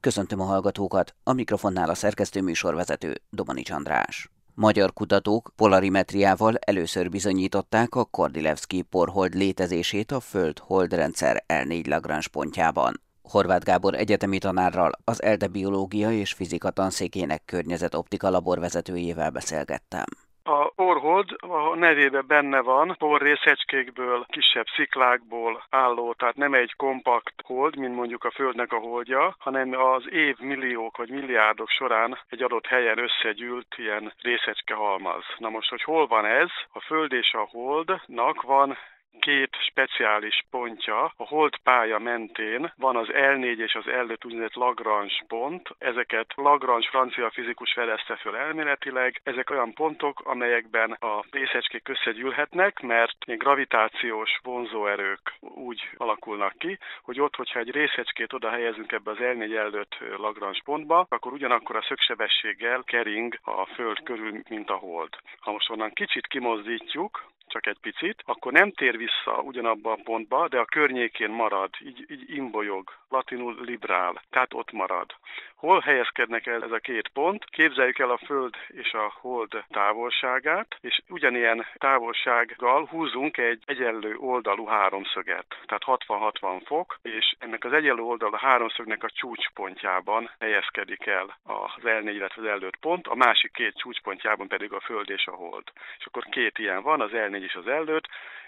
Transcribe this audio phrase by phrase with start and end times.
[0.00, 4.30] Köszöntöm a hallgatókat, a mikrofonnál a szerkesztő műsorvezető Domanics András.
[4.54, 13.00] Magyar kutatók polarimetriával először bizonyították a Kordilevski porhold létezését a Föld-Hold-rendszer L4 Lagrange pontjában.
[13.22, 20.04] Horváth Gábor egyetemi tanárral, az ELTE biológia és fizika tanszékének környezetoptika laborvezetőjével beszélgettem.
[20.42, 27.76] A porhold a nevében benne van, porrészecskékből, kisebb sziklákból álló, tehát nem egy kompakt hold,
[27.76, 32.66] mint mondjuk a Földnek a holdja, hanem az év milliók vagy milliárdok során egy adott
[32.66, 35.24] helyen összegyűlt ilyen részecske halmaz.
[35.36, 36.48] Na most, hogy hol van ez?
[36.72, 38.76] A Föld és a holdnak van
[39.18, 41.04] két speciális pontja.
[41.16, 45.68] A hold pálya mentén van az L4 és az L5 úgynevezett Lagrange pont.
[45.78, 49.20] Ezeket Lagrange francia fizikus fedezte föl elméletileg.
[49.22, 57.36] Ezek olyan pontok, amelyekben a részecskék összegyűlhetnek, mert gravitációs vonzóerők úgy alakulnak ki, hogy ott,
[57.36, 62.82] hogyha egy részecskét oda helyezünk ebbe az L4 L5 Lagrange pontba, akkor ugyanakkor a szögsebességgel
[62.82, 65.16] kering a Föld körül, mint a hold.
[65.40, 70.48] Ha most onnan kicsit kimozdítjuk, csak egy picit, akkor nem tér vissza ugyanabba a pontba,
[70.48, 75.14] de a környékén marad, így, így imbolyog, latinul librál, tehát ott marad.
[75.60, 77.44] Hol helyezkednek el ez a két pont?
[77.44, 84.66] Képzeljük el a Föld és a Hold távolságát, és ugyanilyen távolsággal húzunk egy egyenlő oldalú
[84.66, 91.82] háromszöget, tehát 60-60 fok, és ennek az egyenlő oldalú háromszögnek a csúcspontjában helyezkedik el az
[91.82, 95.64] L4, illetve az L5 pont, a másik két csúcspontjában pedig a Föld és a Hold.
[95.98, 98.02] És akkor két ilyen van, az L4 és az L5,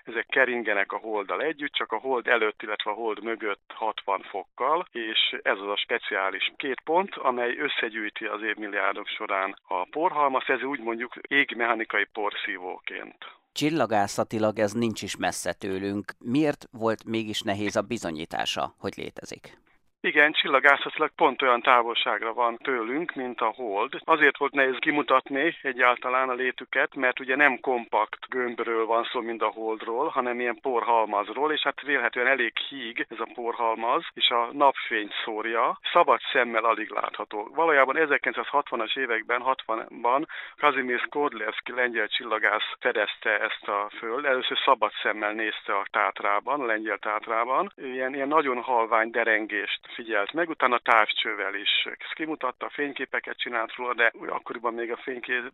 [0.04, 4.86] ezek keringenek a holddal együtt, csak a hold előtt, illetve a hold mögött 60 fokkal,
[4.92, 10.62] és ez az a speciális két pont, amely összegyűjti az évmilliárdok során a porhalmaz, ez
[10.62, 13.16] úgy mondjuk égmechanikai porszívóként.
[13.52, 16.12] Csillagászatilag ez nincs is messze tőlünk.
[16.18, 19.61] Miért volt mégis nehéz a bizonyítása, hogy létezik?
[20.04, 23.92] Igen, csillagászatilag pont olyan távolságra van tőlünk, mint a hold.
[24.04, 29.42] Azért volt nehéz kimutatni egyáltalán a létüket, mert ugye nem kompakt gömbről van szó, mint
[29.42, 34.48] a holdról, hanem ilyen porhalmazról, és hát vélhetően elég híg ez a porhalmaz, és a
[34.52, 37.50] napfényt szórja, szabad szemmel alig látható.
[37.54, 40.26] Valójában 1960-as években, 60-ban
[40.56, 44.24] Kazimierz Skordlevski lengyel csillagász fedezte ezt a föld.
[44.24, 47.72] Először szabad szemmel nézte a tátrában, a lengyel tátrában.
[47.76, 54.12] Ilyen, ilyen nagyon halvány derengést figyelt meg, utána távcsővel is kimutatta, fényképeket csinált róla, de
[54.26, 55.52] akkoriban még a fénykép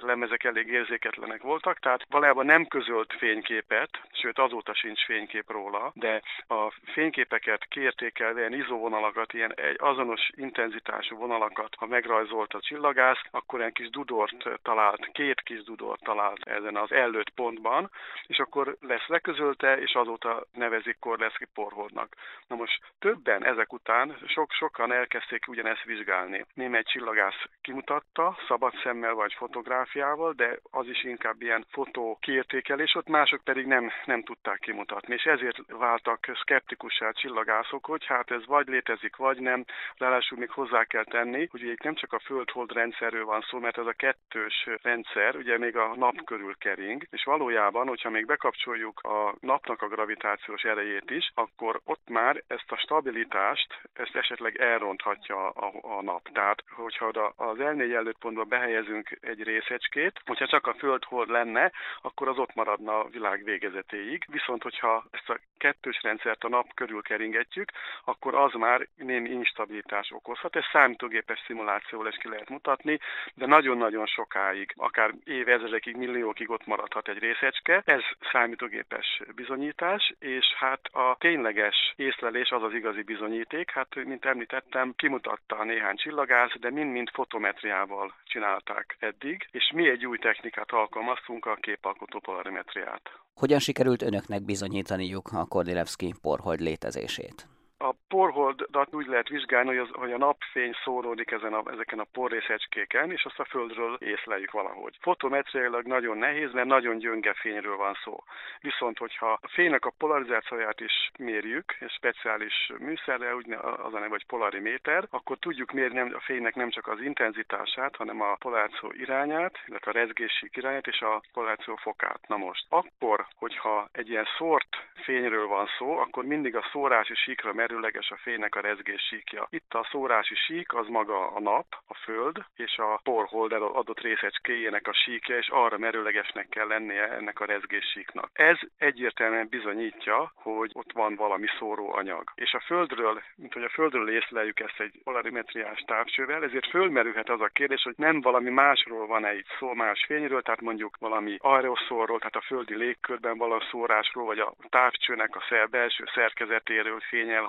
[0.00, 6.22] lemezek elég érzéketlenek voltak, tehát valójában nem közölt fényképet, sőt azóta sincs fénykép róla, de
[6.46, 13.60] a fényképeket kiértékelve ilyen izóvonalakat, ilyen egy azonos intenzitású vonalakat, ha megrajzolt a csillagász, akkor
[13.60, 17.90] egy kis dudort talált, két kis dudort talált ezen az előtt pontban,
[18.26, 22.14] és akkor lesz leközölte, és azóta nevezik Korleszki porholdnak.
[22.46, 26.44] Na most többen ezek évek után sok-sokan elkezdték ugyanezt vizsgálni.
[26.54, 33.08] Némely csillagász kimutatta, szabad szemmel vagy fotográfiával, de az is inkább ilyen fotó kiértékelés, ott
[33.08, 35.14] mások pedig nem, nem tudták kimutatni.
[35.14, 39.64] És ezért váltak szkeptikussá csillagászok, hogy hát ez vagy létezik, vagy nem.
[39.96, 43.78] Ráadásul még hozzá kell tenni, hogy itt nem csak a föld-hold rendszerről van szó, mert
[43.78, 49.00] ez a kettős rendszer ugye még a nap körül kering, és valójában, hogyha még bekapcsoljuk
[49.00, 54.60] a napnak a gravitációs erejét is, akkor ott már ezt a stabilitást hatást, ezt esetleg
[54.60, 56.28] elronthatja a, a nap.
[56.32, 62.28] Tehát, hogyha az L4 előtt pontba behelyezünk egy részecskét, hogyha csak a Föld-hold lenne, akkor
[62.28, 64.24] az ott maradna a világ végezetéig.
[64.28, 67.70] Viszont, hogyha ezt a kettős rendszert a nap körül keringetjük,
[68.04, 70.56] akkor az már némi instabilitás okozhat.
[70.56, 72.98] Ez számítógépes szimulációval is ki lehet mutatni,
[73.34, 77.82] de nagyon-nagyon sokáig, akár évezredekig, milliókig ott maradhat egy részecske.
[77.84, 78.02] Ez
[78.32, 85.64] számítógépes bizonyítás, és hát a tényleges észlelés az az igazi bizonyíték, hát mint említettem, kimutatta
[85.64, 92.18] néhány csillagász, de mind-mind fotometriával csinálták eddig, és mi egy új technikát alkalmaztunk, a képalkotó
[92.18, 93.10] polarimetriát.
[93.34, 97.48] Hogyan sikerült önöknek bizonyítaniuk a Kordilevski porhold létezését?
[97.80, 102.06] A porholdat úgy lehet vizsgálni, hogy, az, hogy a napfény szóródik ezen a, ezeken a
[102.12, 104.96] porrészecskéken, és azt a Földről észleljük valahogy.
[105.00, 108.24] Fotometriailag nagyon nehéz, mert nagyon gyönge fényről van szó.
[108.60, 114.08] Viszont, hogyha a fénynek a polarizációját is mérjük, egy speciális műszerrel, úgy az a neve,
[114.08, 119.58] hogy polariméter, akkor tudjuk mérni a fénynek nem csak az intenzitását, hanem a polarizáció irányát,
[119.66, 122.28] illetve a rezgési irányát és a polarizáció fokát.
[122.28, 127.52] Na most, akkor, hogyha egy ilyen szórt fényről van szó, akkor mindig a szórási síkra
[127.68, 129.46] merülleges a fénynek a rezgés síkja.
[129.50, 134.86] Itt a szórási sík az maga a nap, a Föld, és a porhold adott részecskéjének
[134.88, 138.30] a síkja, és arra merőlegesnek kell lennie ennek a rezgéssíknak.
[138.32, 142.32] Ez egyértelműen bizonyítja, hogy ott van valami szóróanyag.
[142.34, 147.40] És a Földről, mint hogy a Földről észleljük ezt egy polarimetriás távcsővel, ezért fölmerülhet az
[147.40, 152.18] a kérdés, hogy nem valami másról van-e itt szó, más fényről, tehát mondjuk valami aeroszolról,
[152.18, 157.00] tehát a földi légkörben valami szórásról, vagy a távcsőnek a szer belső szerkezetéről,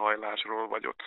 [0.10, 1.04] fényelhajlásról, vagy ott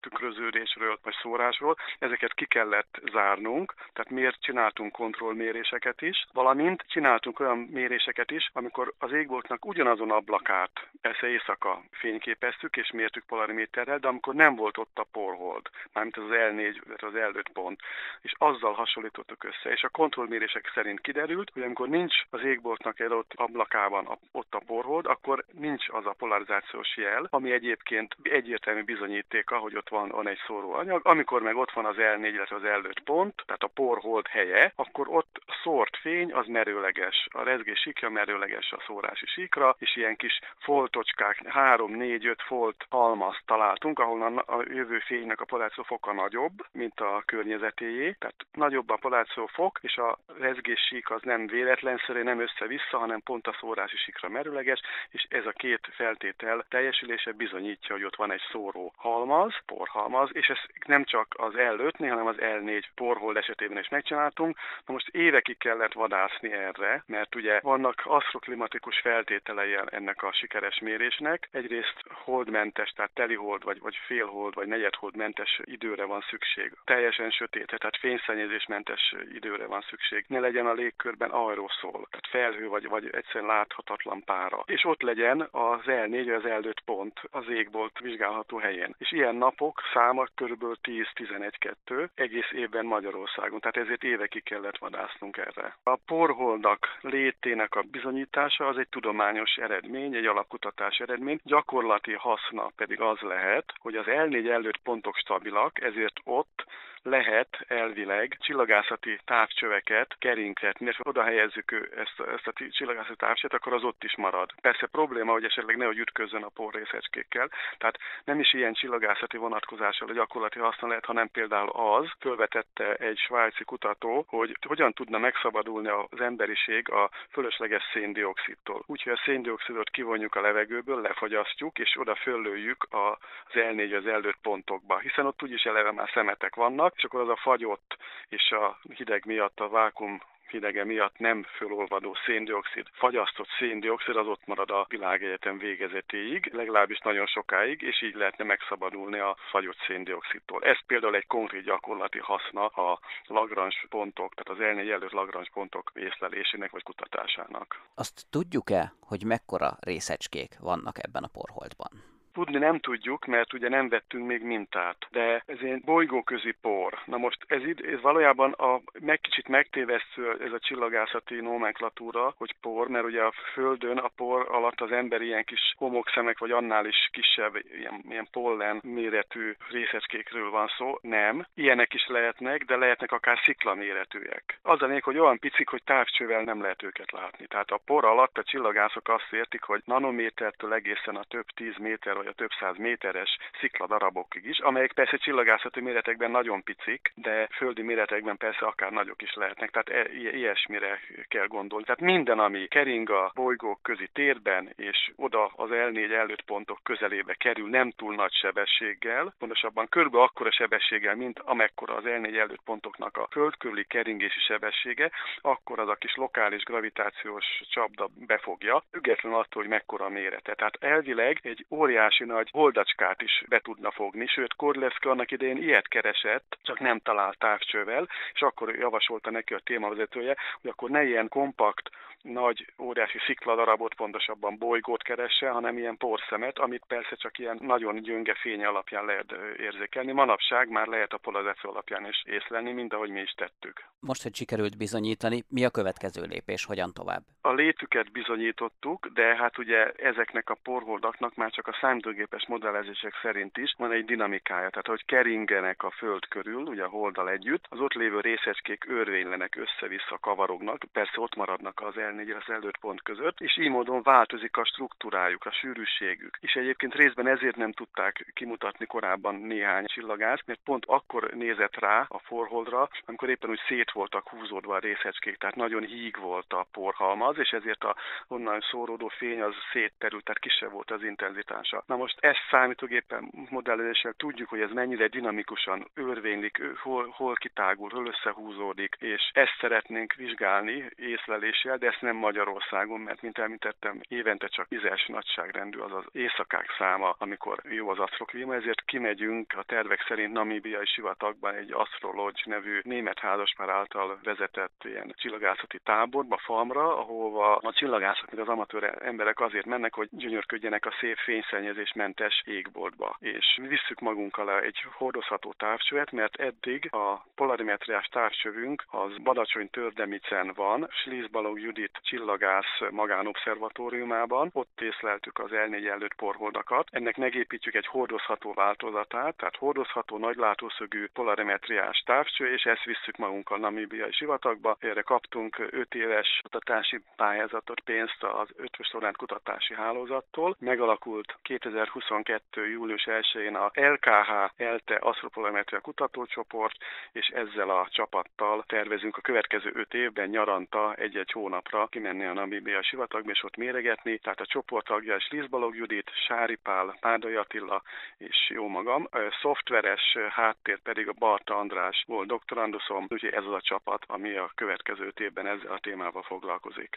[0.00, 1.76] tükröződésről, vagy szórásról.
[1.98, 8.92] Ezeket ki kellett zárnunk, tehát miért csináltunk kontrollméréseket is, valamint csináltunk olyan méréseket is, amikor
[8.98, 14.98] az égboltnak ugyanazon ablakát, persze éjszaka fényképeztük és mértük polariméterrel, de amikor nem volt ott
[14.98, 17.80] a porhold, mármint az L4, az L5 pont,
[18.20, 23.12] és azzal hasonlítottuk össze, és a kontrollmérések szerint kiderült, hogy amikor nincs az égboltnak egy
[23.12, 29.58] ott ablakában ott a porhold, akkor nincs az a polarizációs jel, ami egyébként egyértelmű bizonyítéka,
[29.58, 31.00] hogy ott van, van egy szóróanyag.
[31.04, 35.06] Amikor meg ott van az L4, illetve az L5 pont, tehát a porhold helye, akkor
[35.08, 37.28] ott szórt fény az merőleges.
[37.30, 43.98] A rezgés síkja merőleges a szórási síkra, és ilyen kis foltocskák, 3-4-5 folt halmaz találtunk,
[43.98, 48.16] ahol a, jövő fénynek a polarizáció foka nagyobb, mint a környezetéjé.
[48.18, 53.20] Tehát nagyobb a polarizáció fok, és a rezgés sík az nem véletlenszerű, nem össze-vissza, hanem
[53.20, 54.80] pont a szórási síkra merőleges,
[55.10, 60.48] és ez a két feltétel teljesülése bizonyítja, hogy ott van egy szóró halmaz, porhalmaz, és
[60.48, 64.56] ez nem csak az L5-nél, hanem az L4 porhold esetében is megcsináltunk.
[64.86, 71.48] Na most évekig kellett vadászni erre, mert ugye vannak asztroklimatikus feltételei ennek a sikeres mérésnek.
[71.52, 76.72] Egyrészt holdmentes, tehát telihold, vagy, vagy félhold, vagy negyedholdmentes időre van szükség.
[76.84, 80.24] Teljesen sötét, tehát fényszennyezésmentes időre van szükség.
[80.28, 84.62] Ne legyen a légkörben aeroszol, tehát felhő, vagy, vagy egyszerűen láthatatlan pára.
[84.66, 88.94] És ott legyen az L4, az L5 pont az égbolt vizsgálható helyén.
[88.98, 90.64] És ilyen napok száma kb.
[90.82, 95.76] 10-11-2 egész évben Magyarországon, tehát ezért évekig kellett vadásznunk erre.
[95.82, 103.00] A porholdak létének a bizonyítása az egy tudományos eredmény, egy alapkutatás eredmény, gyakorlati haszna pedig
[103.00, 106.64] az lehet, hogy az L4 előtt pontok stabilak, ezért ott
[107.06, 113.84] lehet elvileg csillagászati távcsöveket keringetni, és oda helyezzük ezt, ezt a csillagászati távcsövet, akkor az
[113.84, 114.50] ott is marad.
[114.60, 120.12] Persze probléma, hogy esetleg nehogy ütközzön a porrészecskékkel, tehát nem is ilyen csillagászati vonatkozással a
[120.12, 126.20] gyakorlati haszna lehet, hanem például az, fölvetette egy svájci kutató, hogy hogyan tudna megszabadulni az
[126.20, 128.82] emberiség a fölösleges széndiokszidtól.
[128.86, 134.98] Úgyhogy a széndiokszidot kivonjuk a levegőből, lefagyasztjuk, és oda föllőjük az L4 az előtt pontokba,
[134.98, 137.96] hiszen ott úgyis eleve már szemetek vannak, és akkor az a fagyott
[138.28, 140.20] és a hideg miatt a vákum
[140.50, 147.26] hidege miatt nem fölolvadó széndiokszid, fagyasztott széndiokszid az ott marad a világegyetem végezetéig, legalábbis nagyon
[147.26, 150.62] sokáig, és így lehetne megszabadulni a fagyott széndiokszidtól.
[150.62, 155.90] Ez például egy konkrét gyakorlati haszna a Lagrange pontok, tehát az elnégy előtt Lagrange pontok
[155.94, 157.80] észlelésének vagy kutatásának.
[157.94, 162.15] Azt tudjuk-e, hogy mekkora részecskék vannak ebben a porholdban?
[162.36, 166.98] Tudni nem tudjuk, mert ugye nem vettünk még mintát, de ez egy bolygóközi por.
[167.04, 167.62] Na most ez,
[167.92, 173.32] ez valójában a meg kicsit megtévesztő ez a csillagászati nomenklatúra, hogy por, mert ugye a
[173.52, 178.28] Földön a por alatt az ember ilyen kis homokszemek, vagy annál is kisebb, ilyen, ilyen
[178.32, 180.98] pollen méretű részecskékről van szó.
[181.00, 181.46] Nem.
[181.54, 184.58] Ilyenek is lehetnek, de lehetnek akár szikla méretűek.
[184.62, 187.46] Az a hogy olyan picik, hogy távcsővel nem lehet őket látni.
[187.46, 192.14] Tehát a por alatt a csillagászok azt értik, hogy nanométertől egészen a több tíz méter
[192.14, 197.82] vagy a több száz méteres szikladarabokig is, amelyek persze csillagászati méretekben nagyon picik, de földi
[197.82, 201.84] méretekben persze akár nagyok is lehetnek, tehát e, ilyesmire kell gondolni.
[201.84, 207.34] Tehát minden, ami kering a bolygók közi térben, és oda az L4 előtt pontok közelébe
[207.34, 213.16] kerül nem túl nagy sebességgel, pontosabban körülbelül akkora sebességgel, mint amekkora az L4 előtt pontoknak
[213.16, 219.62] a föld körüli keringési sebessége, akkor az a kis lokális gravitációs csapda befogja, függetlenül attól,
[219.62, 220.54] hogy mekkora mérete.
[220.54, 225.56] Tehát elvileg egy óriás óriási nagy holdacskát is be tudna fogni, sőt Korlevski annak idején
[225.56, 231.04] ilyet keresett, csak nem talált távcsővel, és akkor javasolta neki a témavezetője, hogy akkor ne
[231.04, 231.90] ilyen kompakt,
[232.22, 238.34] nagy, óriási szikladarabot, pontosabban bolygót keresse, hanem ilyen porszemet, amit persze csak ilyen nagyon gyönge
[238.34, 240.12] fény alapján lehet érzékelni.
[240.12, 243.84] Manapság már lehet a polarizáció alapján is észlelni, mint ahogy mi is tettük.
[244.00, 247.22] Most, hogy sikerült bizonyítani, mi a következő lépés, hogyan tovább?
[247.46, 253.56] A létüket bizonyítottuk, de hát ugye ezeknek a porholdaknak már csak a számítógépes modellezések szerint
[253.56, 257.80] is van egy dinamikája, tehát hogy keringenek a Föld körül, ugye a holddal együtt, az
[257.80, 263.40] ott lévő részecskék örvénylenek, össze-vissza kavarognak, persze ott maradnak az L4 az előtt pont között,
[263.40, 266.38] és így módon változik a struktúrájuk, a sűrűségük.
[266.40, 272.06] És egyébként részben ezért nem tudták kimutatni korábban néhány csillagász, mert pont akkor nézett rá
[272.08, 276.66] a forholdra, amikor éppen úgy szét voltak húzódva a részecskék, tehát nagyon híg volt a
[276.72, 277.96] porhalmaz, és ezért a
[278.28, 281.82] onnan szóródó fény az szétterült, tehát kisebb volt az intenzitása.
[281.86, 288.06] Na most ezt számítógépen modellezéssel tudjuk, hogy ez mennyire dinamikusan örvénylik, hol, hol kitágul, hol
[288.06, 294.68] összehúzódik, és ezt szeretnénk vizsgálni észleléssel, de ezt nem Magyarországon, mert mint említettem, évente csak
[294.68, 300.32] tízes nagyságrendű az az éjszakák száma, amikor jó az asztroklíma, ezért kimegyünk a tervek szerint
[300.32, 307.72] namibiai sivatagban egy Astrolodge nevű német házaspár által vezetett ilyen csillagászati táborba, falmra, ahova a
[307.72, 313.16] csillagászok, mint az amatőr emberek azért mennek, hogy gyönyörködjenek a szép fényszennyezésmentes égboltba.
[313.20, 320.88] És visszük magunkkal egy hordozható távcsövet, mert eddig a polarimetriás távcsövünk az Badacsony Tördemicen van,
[320.90, 326.88] Slízbalog Judit csillagász magánobszervatóriumában, ott észleltük az L4 előtt porholdakat.
[326.90, 334.12] Ennek megépítjük egy hordozható változatát, tehát hordozható nagylátószögű polarimetriás távcső, és ezt visszük magunkkal Namíbiai
[334.12, 334.76] sivatagba.
[334.80, 340.56] Erre kaptunk 5 éves kutatási pályázatot, pénzt az Ötvös Lorent Kutatási Hálózattól.
[340.58, 342.68] Megalakult 2022.
[342.68, 346.76] július 1-én a LKH ELTE Asztropolometria Kutatócsoport,
[347.12, 352.82] és ezzel a csapattal tervezünk a következő 5 évben nyaranta egy-egy hónapra kimenni a Namíbia
[352.82, 354.18] sivatagba, és ott méregetni.
[354.18, 357.82] Tehát a csoport tagja Liszbalog Judit, Sári Pál, Pádai Attila
[358.18, 359.06] és jó magam.
[359.10, 364.36] A szoftveres háttér pedig a Barta András volt doktoranduszom, úgyhogy ez az a csapat, ami
[364.36, 366.95] a következő évben ezzel a témával foglalkozik.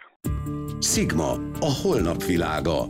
[0.79, 2.87] Sigma, a holnap világa.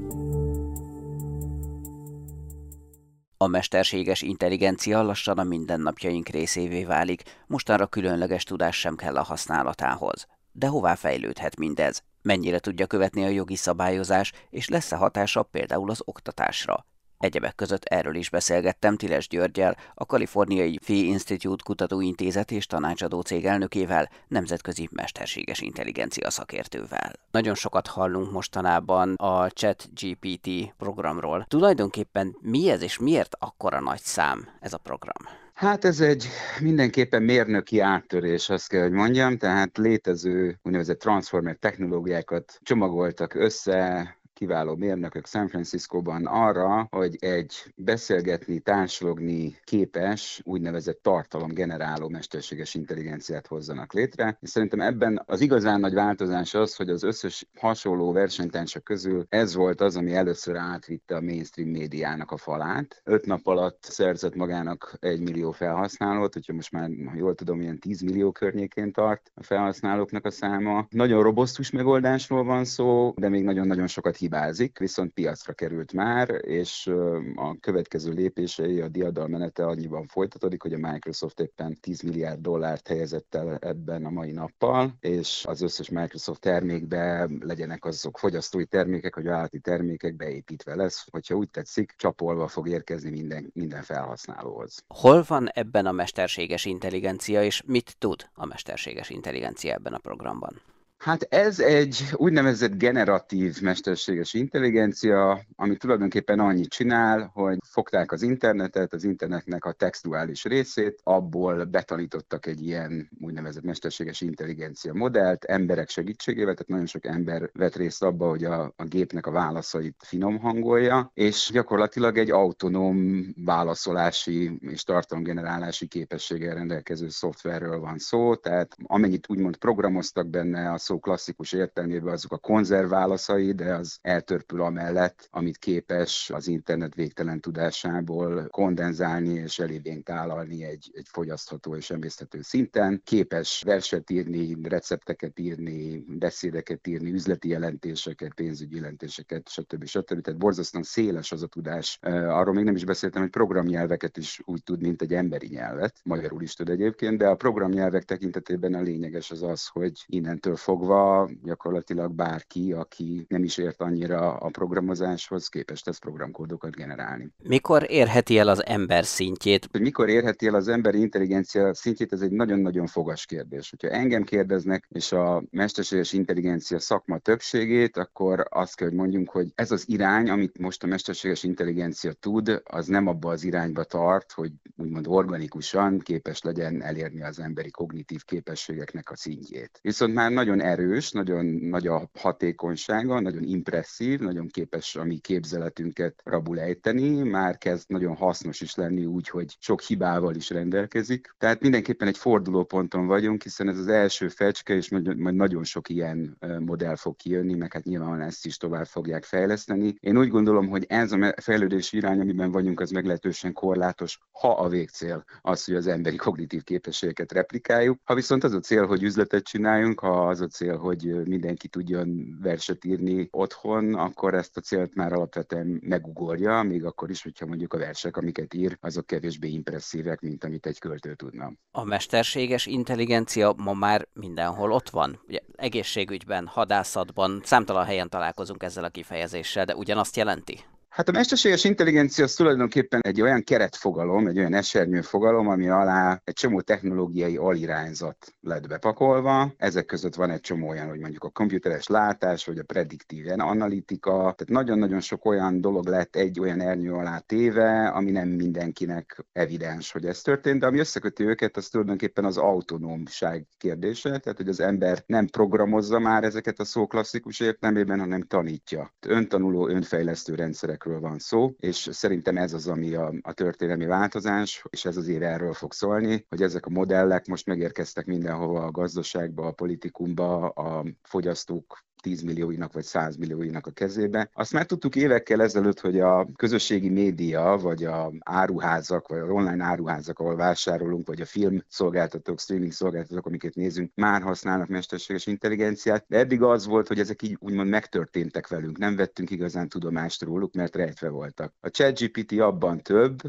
[3.38, 10.28] A mesterséges intelligencia lassan a mindennapjaink részévé válik, mostanra különleges tudás sem kell a használatához.
[10.52, 12.04] De hová fejlődhet mindez?
[12.22, 16.86] Mennyire tudja követni a jogi szabályozás, és lesz-e hatása például az oktatásra?
[17.20, 23.46] Egyebek között erről is beszélgettem Tiles Györgyel, a Kaliforniai Fee Institute kutatóintézet és tanácsadó cég
[23.46, 27.14] elnökével, nemzetközi mesterséges intelligencia szakértővel.
[27.32, 31.46] Nagyon sokat hallunk mostanában a ChatGPT programról.
[31.48, 35.38] Tulajdonképpen mi ez és miért akkora nagy szám ez a program?
[35.54, 36.28] Hát ez egy
[36.62, 44.76] mindenképpen mérnöki áttörés, azt kell, hogy mondjam, tehát létező úgynevezett transformer technológiákat csomagoltak össze, kiváló
[44.76, 54.38] mérnökök San Franciscóban arra, hogy egy beszélgetni, társalogni képes, úgynevezett tartalomgeneráló mesterséges intelligenciát hozzanak létre.
[54.42, 59.56] És szerintem ebben az igazán nagy változás az, hogy az összes hasonló versenytársak közül ez
[59.56, 63.02] volt az, ami először átvitte a mainstream médiának a falát.
[63.04, 67.80] Öt nap alatt szerzett magának egy millió felhasználót, hogyha most már, ha jól tudom, ilyen
[67.80, 70.88] 10 millió környékén tart a felhasználóknak a száma.
[70.90, 76.92] Nagyon robosztus megoldásról van szó, de még nagyon-nagyon sokat hibázik, viszont piacra került már, és
[77.36, 83.36] a következő lépései, a diadalmenete annyiban folytatódik, hogy a Microsoft éppen 10 milliárd dollárt helyezett
[83.36, 89.26] el ebben a mai nappal, és az összes Microsoft termékbe legyenek azok fogyasztói termékek, vagy
[89.26, 94.84] vállalati termékek beépítve lesz, hogyha úgy tetszik, csapolva fog érkezni minden, minden felhasználóhoz.
[94.88, 100.62] Hol van ebben a mesterséges intelligencia, és mit tud a mesterséges intelligencia ebben a programban?
[101.00, 108.94] Hát ez egy úgynevezett generatív mesterséges intelligencia, ami tulajdonképpen annyit csinál, hogy fogták az internetet,
[108.94, 116.54] az internetnek a textuális részét, abból betanítottak egy ilyen úgynevezett mesterséges intelligencia modellt, emberek segítségével,
[116.54, 121.12] tehát nagyon sok ember vett részt abba, hogy a, a gépnek a válaszait finom hangolja,
[121.14, 129.58] és gyakorlatilag egy autonóm válaszolási és tartalomgenerálási képességgel rendelkező szoftverről van szó, tehát amennyit úgymond
[129.58, 136.30] programoztak benne, a szó klasszikus értelmében azok a konzervválaszai, de az eltörpül amellett, amit képes
[136.34, 143.02] az internet végtelen tudásából kondenzálni és elévénk tálalni egy, egy fogyasztható és emészthető szinten.
[143.04, 149.86] Képes verset írni, recepteket írni, beszédeket írni, üzleti jelentéseket, pénzügyi jelentéseket, stb.
[149.86, 150.22] stb.
[150.22, 152.00] Tehát borzasztóan széles az a tudás.
[152.02, 156.00] Arról még nem is beszéltem, hogy programnyelveket is úgy tud, mint egy emberi nyelvet.
[156.04, 160.78] Magyarul is tud egyébként, de a programnyelvek tekintetében a lényeges az az, hogy innentől fog
[160.80, 167.30] fogva gyakorlatilag bárki, aki nem is ért annyira a programozáshoz, képes tesz programkódokat generálni.
[167.44, 169.68] Mikor érheti el az ember szintjét?
[169.72, 173.70] Hogy mikor érheti el az emberi intelligencia szintjét, ez egy nagyon-nagyon fogas kérdés.
[173.70, 179.48] Hogyha engem kérdeznek, és a mesterséges intelligencia szakma többségét, akkor azt kell, hogy mondjunk, hogy
[179.56, 184.32] ez az irány, amit most a mesterséges intelligencia tud, az nem abba az irányba tart,
[184.32, 189.80] hogy úgymond organikusan képes legyen elérni az emberi kognitív képességeknek a szintjét.
[189.82, 196.22] Viszont már nagyon erős, nagyon nagy a hatékonysága, nagyon impresszív, nagyon képes a mi képzeletünket
[196.24, 201.36] rabulejteni, már kezd nagyon hasznos is lenni úgy, hogy sok hibával is rendelkezik.
[201.38, 206.38] Tehát mindenképpen egy fordulóponton vagyunk, hiszen ez az első fecske, és majd nagyon sok ilyen
[206.60, 209.96] modell fog kijönni, meg hát nyilván ezt is tovább fogják fejleszteni.
[210.00, 214.68] Én úgy gondolom, hogy ez a fejlődési irány, amiben vagyunk, az meglehetősen korlátos, ha a
[214.68, 218.00] végcél az, hogy az emberi kognitív képességeket replikáljuk.
[218.04, 222.38] Ha viszont az a cél, hogy üzletet csináljunk, ha az a cél, hogy mindenki tudjon
[222.42, 227.74] verset írni otthon, akkor ezt a célt már alapvetően megugorja, még akkor is, hogyha mondjuk
[227.74, 231.54] a versek, amiket ír, azok kevésbé impresszívek, mint amit egy költő tudna.
[231.72, 235.20] A mesterséges intelligencia ma már mindenhol ott van.
[235.28, 240.60] Ugye, egészségügyben, hadászatban, számtalan helyen találkozunk ezzel a kifejezéssel, de ugyanazt jelenti?
[240.90, 246.22] Hát a mesterséges intelligencia az tulajdonképpen egy olyan keretfogalom, egy olyan esernyő fogalom, ami alá
[246.24, 249.54] egy csomó technológiai alirányzat lett bepakolva.
[249.58, 254.12] Ezek között van egy csomó olyan, hogy mondjuk a komputeres látás, vagy a prediktív analitika.
[254.12, 259.92] Tehát nagyon-nagyon sok olyan dolog lett egy olyan ernyő alá téve, ami nem mindenkinek evidens,
[259.92, 264.60] hogy ez történt, de ami összeköti őket, az tulajdonképpen az autonómság kérdése, tehát hogy az
[264.60, 268.94] ember nem programozza már ezeket a szó klasszikus értelmében, hanem tanítja.
[269.08, 274.64] Öntanuló, önfejlesztő rendszerek emberekről van szó, és szerintem ez az, ami a, a történelmi változás,
[274.70, 278.72] és ez az év erről fog szólni, hogy ezek a modellek most megérkeztek mindenhova a
[278.72, 284.30] gazdaságba, a politikumba, a fogyasztók 10 millióinak vagy 100 millióinak a kezébe.
[284.34, 289.64] Azt már tudtuk évekkel ezelőtt, hogy a közösségi média, vagy a áruházak, vagy az online
[289.64, 296.06] áruházak, ahol vásárolunk, vagy a film szolgáltatók, streaming szolgáltatók, amiket nézünk, már használnak mesterséges intelligenciát,
[296.08, 300.54] de eddig az volt, hogy ezek így úgymond megtörténtek velünk, nem vettünk igazán tudomást róluk,
[300.54, 301.54] mert rejtve voltak.
[301.60, 303.22] A ChatGPT abban több,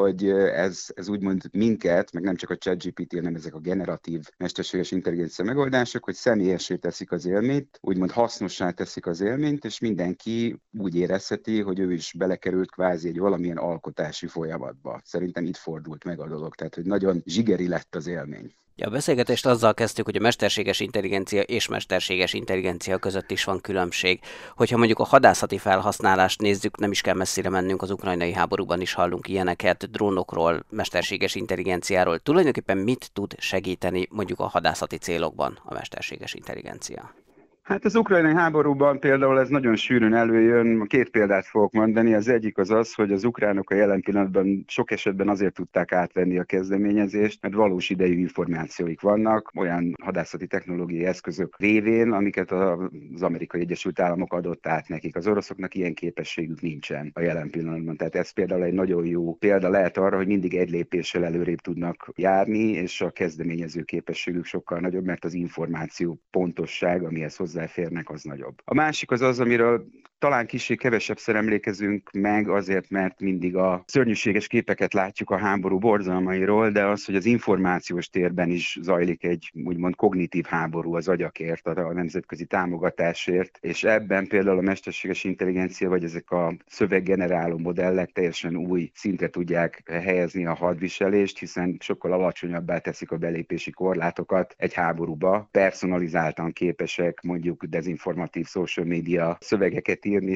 [0.00, 4.90] hogy ez, ez úgymond minket, meg nem csak a ChatGPT, hanem ezek a generatív mesterséges
[4.90, 10.94] intelligencia megoldások, hogy személyesé teszik az élményt, úgymond hasznossá teszik az élményt, és mindenki úgy
[10.94, 15.00] érezheti, hogy ő is belekerült kvázi egy valamilyen alkotási folyamatba.
[15.04, 18.54] Szerintem itt fordult meg a dolog, tehát hogy nagyon zsigeri lett az élmény.
[18.76, 23.60] Ja, a beszélgetést azzal kezdtük, hogy a mesterséges intelligencia és mesterséges intelligencia között is van
[23.60, 24.20] különbség.
[24.56, 28.92] Hogyha mondjuk a hadászati felhasználást nézzük, nem is kell messzire mennünk, az ukrajnai háborúban is
[28.92, 32.18] hallunk ilyeneket, drónokról, mesterséges intelligenciáról.
[32.18, 37.14] Tulajdonképpen mit tud segíteni mondjuk a hadászati célokban a mesterséges intelligencia?
[37.64, 40.86] Hát az ukrajnai háborúban például ez nagyon sűrűn előjön.
[40.86, 42.14] Két példát fogok mondani.
[42.14, 46.38] Az egyik az az, hogy az ukránok a jelen pillanatban sok esetben azért tudták átvenni
[46.38, 53.60] a kezdeményezést, mert valós idejű információik vannak, olyan hadászati technológiai eszközök révén, amiket az Amerikai
[53.60, 55.16] Egyesült Államok adott át nekik.
[55.16, 57.96] Az oroszoknak ilyen képességük nincsen a jelen pillanatban.
[57.96, 62.12] Tehát ez például egy nagyon jó példa lehet arra, hogy mindig egy lépéssel előrébb tudnak
[62.16, 68.22] járni, és a kezdeményező képességük sokkal nagyobb, mert az információ pontosság, amihez hozzá hozzáférnek, az
[68.22, 68.60] nagyobb.
[68.64, 69.86] A másik az az, amiről
[70.24, 76.70] talán kicsit kevesebbszer emlékezünk meg, azért, mert mindig a szörnyűséges képeket látjuk a háború borzalmairól,
[76.70, 81.92] de az, hogy az információs térben is zajlik egy úgymond kognitív háború az agyakért, a
[81.92, 88.90] nemzetközi támogatásért, és ebben például a mesterséges intelligencia vagy ezek a szöveggeneráló modellek teljesen új
[88.94, 96.52] szintre tudják helyezni a hadviselést, hiszen sokkal alacsonyabbá teszik a belépési korlátokat egy háborúba, personalizáltan
[96.52, 100.30] képesek mondjuk dezinformatív social media szövegeket írni,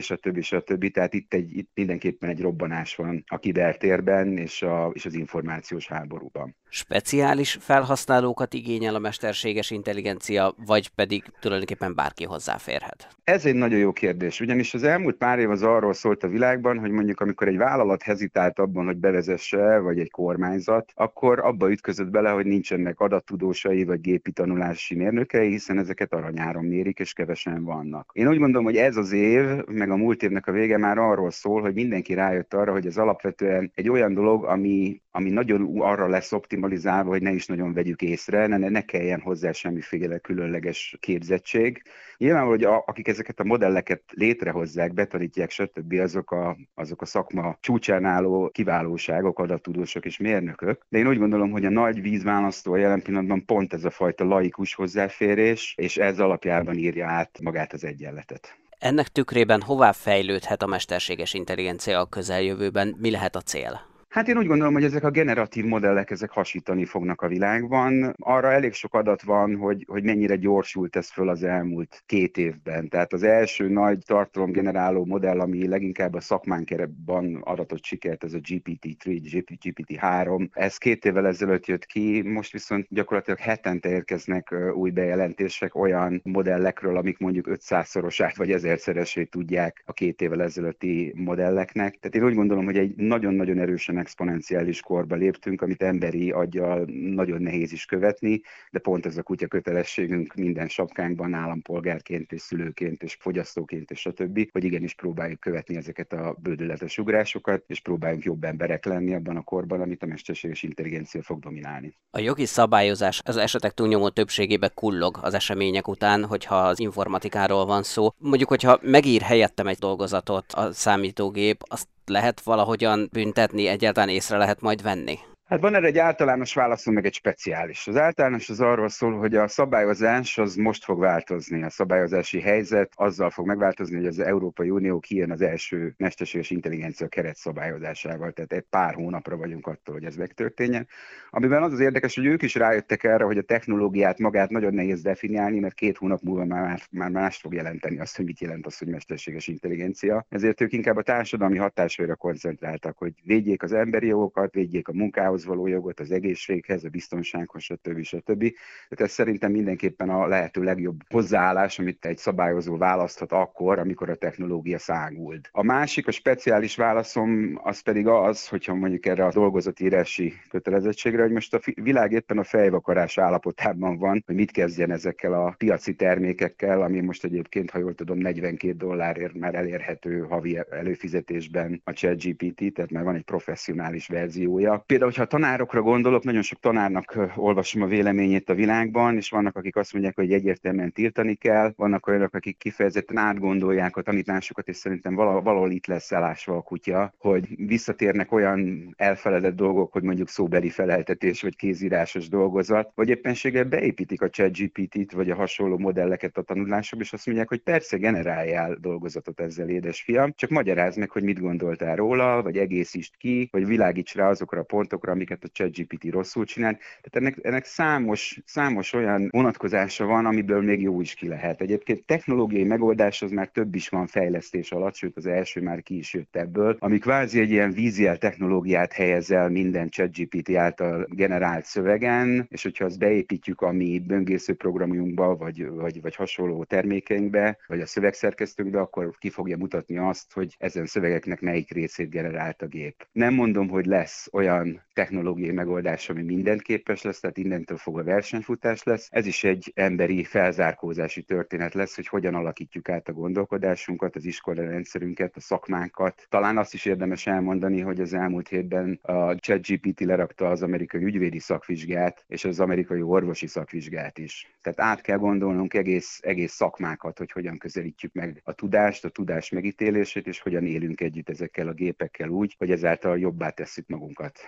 [0.52, 0.90] a többi.
[0.90, 5.86] Tehát itt, egy, itt mindenképpen egy robbanás van a kibertérben és, a, és az információs
[5.86, 6.56] háborúban.
[6.70, 13.08] Speciális felhasználókat igényel a mesterséges intelligencia, vagy pedig tulajdonképpen bárki hozzáférhet?
[13.24, 16.78] Ez egy nagyon jó kérdés, ugyanis az elmúlt pár év az arról szólt a világban,
[16.78, 22.10] hogy mondjuk amikor egy vállalat hezitált abban, hogy bevezesse, vagy egy kormányzat, akkor abba ütközött
[22.10, 28.10] bele, hogy nincsenek adattudósai vagy gépi tanulási mérnökei, hiszen ezeket aranyáron mérik, és kevesen vannak.
[28.12, 31.30] Én úgy mondom, hogy ez az év meg a múlt évnek a vége már arról
[31.30, 36.08] szól, hogy mindenki rájött arra, hogy ez alapvetően egy olyan dolog, ami, ami nagyon arra
[36.08, 41.82] lesz optimalizálva, hogy ne is nagyon vegyük észre, ne, ne kelljen hozzá semmiféle különleges képzettség.
[42.16, 45.92] Nyilvánvaló, hogy a, akik ezeket a modelleket létrehozzák, betanítják, stb.
[45.92, 50.86] azok a, azok a szakma csúcsán álló kiválóságok, adattudósok és mérnökök.
[50.88, 54.74] De én úgy gondolom, hogy a nagy vízválasztó jelen pillanatban pont ez a fajta laikus
[54.74, 58.58] hozzáférés, és ez alapjában írja át magát az egyenletet.
[58.78, 62.96] Ennek tükrében hová fejlődhet a mesterséges intelligencia a közeljövőben?
[62.98, 63.87] Mi lehet a cél?
[64.08, 68.14] Hát én úgy gondolom, hogy ezek a generatív modellek ezek hasítani fognak a világban.
[68.18, 72.88] Arra elég sok adat van, hogy, hogy mennyire gyorsult ez föl az elmúlt két évben.
[72.88, 79.42] Tehát az első nagy tartalomgeneráló modell, ami leginkább a szakmánkereben adatot sikert, ez a GPT-3,
[79.64, 80.48] GPT-3.
[80.52, 86.96] Ez két évvel ezelőtt jött ki, most viszont gyakorlatilag hetente érkeznek új bejelentések olyan modellekről,
[86.96, 91.98] amik mondjuk 500-szorosát vagy ezerszeresét tudják a két évvel ezelőtti modelleknek.
[92.00, 97.42] Tehát én úgy gondolom, hogy egy nagyon-nagyon erősen exponenciális korba léptünk, amit emberi aggyal nagyon
[97.42, 103.16] nehéz is követni, de pont ez a kutya kötelességünk minden sapkánkban állampolgárként és szülőként és
[103.20, 108.84] fogyasztóként és stb., hogy igenis próbáljuk követni ezeket a bődületes ugrásokat, és próbáljunk jobb emberek
[108.84, 111.94] lenni abban a korban, amit a mesterséges intelligencia fog dominálni.
[112.10, 117.82] A jogi szabályozás az esetek túlnyomó többségébe kullog az események után, hogyha az informatikáról van
[117.82, 118.08] szó.
[118.18, 124.60] Mondjuk, hogyha megír helyettem egy dolgozatot a számítógép, azt lehet valahogyan büntetni, egyáltalán észre lehet
[124.60, 125.18] majd venni?
[125.48, 127.86] Hát van erre egy általános válaszom, meg egy speciális.
[127.86, 131.62] Az általános az arról szól, hogy a szabályozás az most fog változni.
[131.62, 137.08] A szabályozási helyzet azzal fog megváltozni, hogy az Európai Unió kijön az első mesterséges intelligencia
[137.08, 138.32] keret szabályozásával.
[138.32, 140.86] Tehát egy pár hónapra vagyunk attól, hogy ez megtörténjen.
[141.30, 145.02] Amiben az az érdekes, hogy ők is rájöttek erre, hogy a technológiát magát nagyon nehéz
[145.02, 148.78] definiálni, mert két hónap múlva már, már más fog jelenteni azt, hogy mit jelent az,
[148.78, 150.26] hogy mesterséges intelligencia.
[150.28, 155.36] Ezért ők inkább a társadalmi hatásra koncentráltak, hogy védjék az emberi jogokat, védjék a munkához
[155.38, 158.02] munkához való jogot, az egészséghez, a biztonsághoz, stb.
[158.02, 158.40] stb.
[158.88, 164.14] Tehát ez szerintem mindenképpen a lehető legjobb hozzáállás, amit egy szabályozó választhat akkor, amikor a
[164.14, 165.48] technológia száguld.
[165.52, 171.32] A másik, a speciális válaszom az pedig az, hogyha mondjuk erre a dolgozatírási kötelezettségre, hogy
[171.32, 176.82] most a világ éppen a fejvakarás állapotában van, hogy mit kezdjen ezekkel a piaci termékekkel,
[176.82, 182.90] ami most egyébként, ha jól tudom, 42 dollárért már elérhető havi előfizetésben a ChatGPT, tehát
[182.90, 184.82] már van egy professzionális verziója.
[184.86, 189.76] Például, hogyha tanárokra gondolok, nagyon sok tanárnak olvasom a véleményét a világban, és vannak, akik
[189.76, 195.14] azt mondják, hogy egyértelműen tiltani kell, vannak olyanok, akik kifejezetten átgondolják a tanításokat, és szerintem
[195.14, 200.68] valahol, valahol itt lesz elásva a kutya, hogy visszatérnek olyan elfeledett dolgok, hogy mondjuk szóbeli
[200.68, 207.04] feleltetés, vagy kézírásos dolgozat, vagy éppenséggel beépítik a ChatGPT-t, vagy a hasonló modelleket a tanulásokba,
[207.04, 211.96] és azt mondják, hogy persze generáljál dolgozatot ezzel, édesfiam, csak magyarázd meg, hogy mit gondoltál
[211.96, 216.72] róla, vagy egészítsd ki, vagy világíts rá azokra a pontokra, amiket a ChatGPT rosszul csinál.
[216.76, 221.60] Tehát ennek, ennek számos, számos olyan vonatkozása van, amiből még jó is ki lehet.
[221.60, 225.96] Egyébként technológiai megoldás az már több is van fejlesztés alatt, sőt az első már ki
[225.98, 232.46] is jött ebből, ami kvázi egy ilyen víziel technológiát helyezel minden ChatGPT által generált szövegen,
[232.48, 237.86] és hogyha azt beépítjük a mi böngésző programjunkba, vagy, vagy, vagy hasonló termékeinkbe, vagy a
[237.86, 243.06] szövegszerkesztőnkbe, akkor ki fogja mutatni azt, hogy ezen szövegeknek melyik részét generált a gép.
[243.12, 248.82] Nem mondom, hogy lesz olyan technológiai megoldás, ami mindent képes lesz, tehát innentől fogva versenyfutás
[248.82, 249.08] lesz.
[249.10, 254.62] Ez is egy emberi felzárkózási történet lesz, hogy hogyan alakítjuk át a gondolkodásunkat, az iskola
[254.62, 256.26] rendszerünket, a szakmánkat.
[256.28, 261.38] Talán azt is érdemes elmondani, hogy az elmúlt hétben a ChatGPT lerakta az amerikai ügyvédi
[261.38, 264.56] szakvizsgát, és az amerikai orvosi szakvizsgát is.
[264.62, 269.50] Tehát át kell gondolnunk egész, egész szakmákat, hogy hogyan közelítjük meg a tudást, a tudás
[269.50, 274.40] megítélését, és hogyan élünk együtt ezekkel a gépekkel úgy, hogy ezáltal jobbá tesszük magunkat.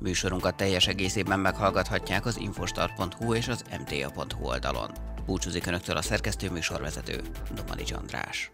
[0.00, 4.90] Műsorunkat teljes egészében meghallgathatják az infostart.hu és az mta.hu oldalon.
[5.26, 7.20] Búcsúzik Önöktől a szerkesztő műsorvezető,
[7.54, 8.50] Domani András.